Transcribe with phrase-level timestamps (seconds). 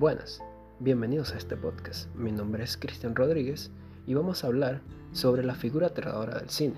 [0.00, 0.42] Buenas,
[0.78, 2.08] bienvenidos a este podcast.
[2.14, 3.70] Mi nombre es Cristian Rodríguez
[4.06, 4.80] y vamos a hablar
[5.12, 6.76] sobre la figura aterradora del cine.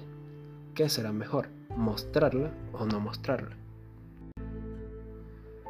[0.75, 1.47] ¿Qué será mejor,
[1.77, 3.57] mostrarla o no mostrarla?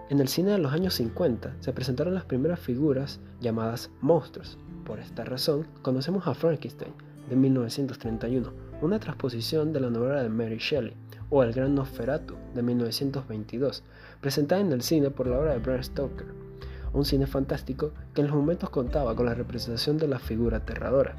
[0.08, 4.56] En el cine de los años 50 se presentaron las primeras figuras llamadas monstruos.
[4.86, 6.94] Por esta razón, conocemos a Frankenstein
[7.28, 8.50] de 1931,
[8.80, 10.96] una transposición de la novela de Mary Shelley,
[11.28, 13.84] o El Gran Nosferatu de 1922,
[14.22, 16.41] presentada en el cine por la obra de Bram Stoker,
[16.92, 21.16] un cine fantástico que en los momentos contaba con la representación de la figura aterradora.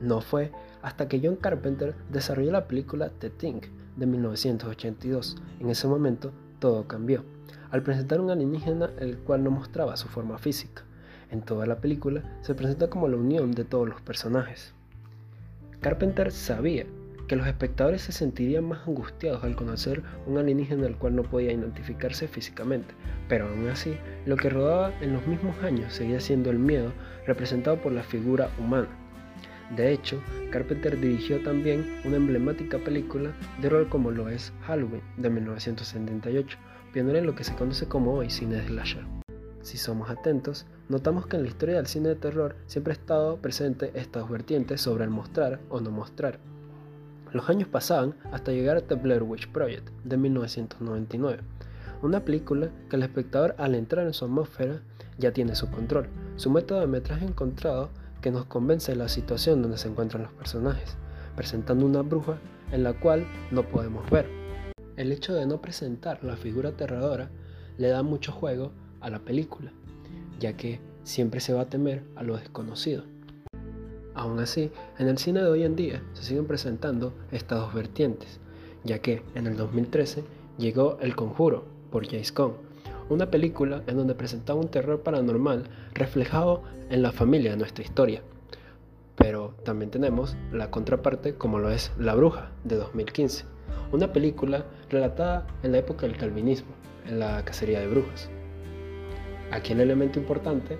[0.00, 3.60] No fue hasta que John Carpenter desarrolló la película The Thing
[3.96, 5.36] de 1982.
[5.60, 7.24] En ese momento todo cambió,
[7.70, 10.82] al presentar un alienígena el cual no mostraba su forma física.
[11.30, 14.74] En toda la película se presenta como la unión de todos los personajes.
[15.80, 16.86] Carpenter sabía
[17.28, 21.52] que los espectadores se sentirían más angustiados al conocer un alienígena al cual no podía
[21.52, 22.94] identificarse físicamente,
[23.28, 26.92] pero aún así, lo que rodaba en los mismos años seguía siendo el miedo
[27.26, 28.88] representado por la figura humana.
[29.76, 35.30] De hecho, Carpenter dirigió también una emblemática película de rol como lo es Halloween de
[35.30, 36.58] 1978,
[36.92, 39.06] pionera en lo que se conoce como hoy cine slasher.
[39.62, 43.36] Si somos atentos, notamos que en la historia del cine de terror siempre ha estado
[43.38, 46.38] presente estas vertientes sobre el mostrar o no mostrar.
[47.32, 51.42] Los años pasaban hasta llegar a The Blair Witch Project de 1999,
[52.02, 54.82] una película que el espectador al entrar en su atmósfera
[55.18, 57.88] ya tiene su control, su método de metraje encontrado
[58.20, 60.96] que nos convence de la situación donde se encuentran los personajes,
[61.34, 62.36] presentando una bruja
[62.70, 64.26] en la cual no podemos ver.
[64.96, 67.30] El hecho de no presentar la figura aterradora
[67.78, 69.72] le da mucho juego a la película,
[70.38, 73.04] ya que siempre se va a temer a lo desconocido.
[74.22, 74.70] Aún así,
[75.00, 78.38] en el cine de hoy en día se siguen presentando estas dos vertientes,
[78.84, 80.22] ya que en el 2013
[80.58, 82.52] llegó El Conjuro por James Cohn,
[83.08, 88.22] una película en donde presentaba un terror paranormal reflejado en la familia de nuestra historia.
[89.16, 93.44] Pero también tenemos la contraparte como lo es La Bruja de 2015,
[93.90, 96.70] una película relatada en la época del calvinismo,
[97.08, 98.30] en la cacería de brujas.
[99.50, 100.78] Aquí el elemento importante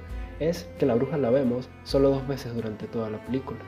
[0.48, 3.60] es que la bruja la vemos solo dos veces durante toda la película.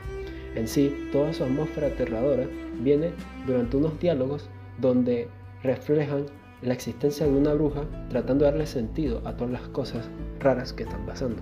[0.55, 2.47] En sí, toda su atmósfera aterradora
[2.79, 3.11] viene
[3.45, 4.49] durante unos diálogos
[4.79, 5.27] donde
[5.63, 6.25] reflejan
[6.61, 10.09] la existencia de una bruja tratando de darle sentido a todas las cosas
[10.39, 11.41] raras que están pasando.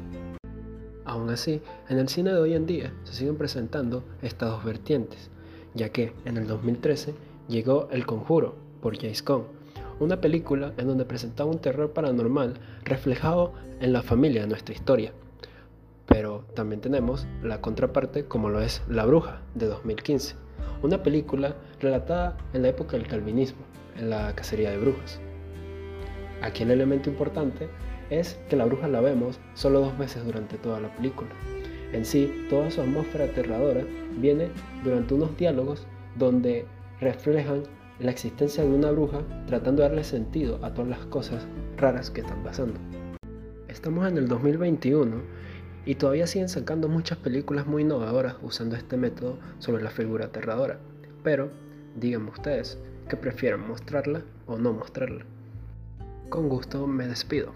[1.05, 5.29] Aún así, en el cine de hoy en día se siguen presentando estas dos vertientes,
[5.73, 7.13] ya que en el 2013
[7.47, 9.45] llegó El Conjuro por James Cohn,
[9.99, 15.13] una película en donde presentaba un terror paranormal reflejado en la familia de nuestra historia.
[16.07, 20.35] Pero también tenemos la contraparte como lo es La Bruja de 2015,
[20.81, 23.61] una película relatada en la época del calvinismo,
[23.97, 25.19] en la cacería de brujas.
[26.41, 27.69] Aquí el elemento importante
[28.09, 31.29] es que la bruja la vemos solo dos veces durante toda la película.
[31.93, 33.83] En sí, toda su atmósfera aterradora
[34.17, 34.49] viene
[34.83, 35.87] durante unos diálogos
[36.17, 36.65] donde
[36.99, 37.63] reflejan
[37.99, 42.21] la existencia de una bruja tratando de darle sentido a todas las cosas raras que
[42.21, 42.79] están pasando.
[43.67, 45.17] Estamos en el 2021
[45.85, 50.79] y todavía siguen sacando muchas películas muy innovadoras usando este método sobre la figura aterradora.
[51.23, 51.51] Pero,
[51.95, 52.77] díganme ustedes,
[53.09, 55.25] ¿qué prefieren mostrarla o no mostrarla?
[56.29, 57.51] Con gusto me despido.